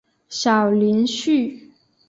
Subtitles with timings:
[0.29, 1.69] 小林旭。